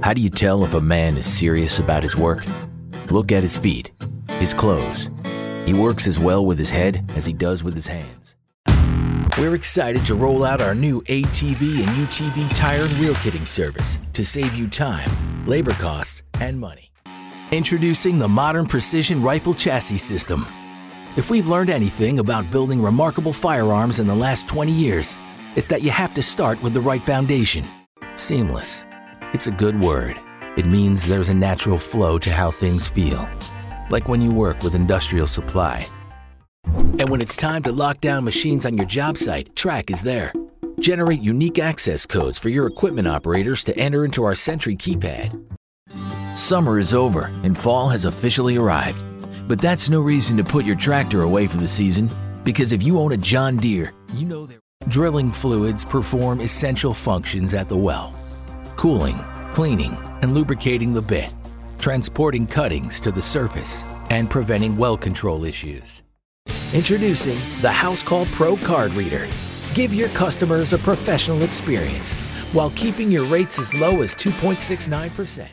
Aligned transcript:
How 0.00 0.14
do 0.14 0.20
you 0.20 0.30
tell 0.30 0.64
if 0.64 0.74
a 0.74 0.80
man 0.80 1.16
is 1.16 1.26
serious 1.26 1.80
about 1.80 2.04
his 2.04 2.16
work? 2.16 2.44
Look 3.10 3.32
at 3.32 3.42
his 3.42 3.58
feet, 3.58 3.90
his 4.38 4.54
clothes. 4.54 5.10
He 5.66 5.74
works 5.74 6.06
as 6.06 6.20
well 6.20 6.46
with 6.46 6.56
his 6.56 6.70
head 6.70 7.10
as 7.16 7.26
he 7.26 7.32
does 7.32 7.64
with 7.64 7.74
his 7.74 7.88
hands. 7.88 8.36
We're 9.36 9.56
excited 9.56 10.06
to 10.06 10.14
roll 10.14 10.44
out 10.44 10.60
our 10.60 10.74
new 10.74 11.02
ATV 11.02 11.78
and 11.78 12.06
UTV 12.06 12.54
tire 12.54 12.84
and 12.84 12.92
wheel 12.98 13.14
kitting 13.16 13.46
service 13.46 13.98
to 14.12 14.24
save 14.24 14.54
you 14.54 14.68
time, 14.68 15.10
labor 15.46 15.72
costs, 15.72 16.22
and 16.40 16.58
money. 16.58 16.92
Introducing 17.50 18.18
the 18.18 18.28
modern 18.28 18.66
precision 18.66 19.20
rifle 19.20 19.52
chassis 19.52 19.98
system. 19.98 20.46
If 21.16 21.30
we've 21.30 21.48
learned 21.48 21.70
anything 21.70 22.20
about 22.20 22.50
building 22.50 22.80
remarkable 22.80 23.32
firearms 23.32 23.98
in 23.98 24.06
the 24.06 24.14
last 24.14 24.48
20 24.48 24.70
years, 24.70 25.18
it's 25.56 25.68
that 25.68 25.82
you 25.82 25.90
have 25.90 26.14
to 26.14 26.22
start 26.22 26.62
with 26.62 26.72
the 26.72 26.80
right 26.80 27.02
foundation. 27.02 27.64
Seamless. 28.14 28.84
It's 29.34 29.46
a 29.46 29.50
good 29.50 29.78
word. 29.78 30.18
It 30.56 30.64
means 30.64 31.06
there's 31.06 31.28
a 31.28 31.34
natural 31.34 31.76
flow 31.76 32.16
to 32.16 32.30
how 32.32 32.50
things 32.50 32.88
feel, 32.88 33.28
like 33.90 34.08
when 34.08 34.22
you 34.22 34.32
work 34.32 34.62
with 34.62 34.74
industrial 34.74 35.26
supply. 35.26 35.86
And 36.64 37.10
when 37.10 37.20
it's 37.20 37.36
time 37.36 37.62
to 37.64 37.72
lock 37.72 38.00
down 38.00 38.24
machines 38.24 38.64
on 38.64 38.78
your 38.78 38.86
job 38.86 39.18
site, 39.18 39.54
Track 39.54 39.90
is 39.90 40.02
there. 40.02 40.32
Generate 40.80 41.20
unique 41.20 41.58
access 41.58 42.06
codes 42.06 42.38
for 42.38 42.48
your 42.48 42.66
equipment 42.66 43.06
operators 43.06 43.62
to 43.64 43.76
enter 43.76 44.06
into 44.06 44.24
our 44.24 44.34
Sentry 44.34 44.74
keypad. 44.74 45.38
Summer 46.34 46.78
is 46.78 46.94
over 46.94 47.26
and 47.42 47.56
fall 47.56 47.90
has 47.90 48.06
officially 48.06 48.56
arrived. 48.56 49.04
But 49.46 49.60
that's 49.60 49.90
no 49.90 50.00
reason 50.00 50.38
to 50.38 50.44
put 50.44 50.64
your 50.64 50.76
tractor 50.76 51.20
away 51.20 51.46
for 51.46 51.58
the 51.58 51.68
season, 51.68 52.10
because 52.44 52.72
if 52.72 52.82
you 52.82 52.98
own 52.98 53.12
a 53.12 53.18
John 53.18 53.58
Deere, 53.58 53.92
you 54.14 54.24
know 54.24 54.46
that 54.46 54.60
drilling 54.88 55.30
fluids 55.30 55.84
perform 55.84 56.40
essential 56.40 56.94
functions 56.94 57.52
at 57.52 57.68
the 57.68 57.76
well 57.76 58.17
cooling, 58.78 59.18
cleaning, 59.52 59.98
and 60.22 60.32
lubricating 60.32 60.94
the 60.94 61.02
bit, 61.02 61.34
transporting 61.78 62.46
cuttings 62.46 63.00
to 63.00 63.10
the 63.10 63.20
surface, 63.20 63.84
and 64.08 64.30
preventing 64.30 64.76
well 64.76 64.96
control 64.96 65.44
issues. 65.44 66.02
Introducing 66.72 67.36
the 67.60 67.68
Housecall 67.68 68.30
Pro 68.32 68.56
Card 68.56 68.92
Reader. 68.94 69.26
Give 69.74 69.92
your 69.92 70.08
customers 70.10 70.72
a 70.72 70.78
professional 70.78 71.42
experience 71.42 72.14
while 72.52 72.70
keeping 72.70 73.10
your 73.10 73.24
rates 73.24 73.58
as 73.58 73.74
low 73.74 74.00
as 74.00 74.14
2.69%. 74.14 75.48